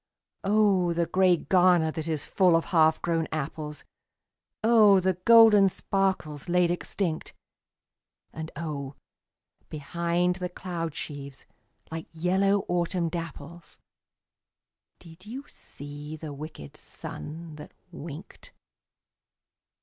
Oh, 0.43 0.93
the 0.93 1.05
grey 1.05 1.37
garner 1.37 1.91
that 1.91 2.07
is 2.07 2.25
full 2.25 2.55
of 2.55 2.65
half 2.73 2.99
grown 3.03 3.27
apples, 3.31 3.83
Oh, 4.63 4.99
the 4.99 5.13
golden 5.25 5.69
sparkles 5.69 6.49
laid 6.49 6.71
extinct! 6.71 7.35
And 8.33 8.49
oh, 8.55 8.95
behind 9.69 10.37
the 10.37 10.49
cloud 10.49 10.95
sheaves, 10.95 11.45
like 11.91 12.07
yellow 12.13 12.65
autumn 12.67 13.09
dapples, 13.09 13.77
Did 14.97 15.27
you 15.27 15.45
see 15.47 16.15
the 16.15 16.33
wicked 16.33 16.77
sun 16.77 17.57
that 17.57 17.71
winked? 17.91 18.53